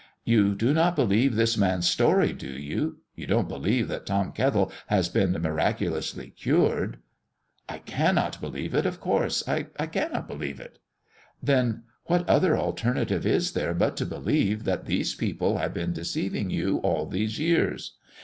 [0.25, 2.97] "You do not believe this man's story, do you?
[3.13, 6.97] You don't believe that Tom Kettle has been miraculously cured?"
[7.69, 10.79] "I cannot believe it of course, I cannot believe it."
[11.43, 16.49] "Then what other alternative is there but to believe that these people have been deceiving
[16.49, 17.97] you all these years?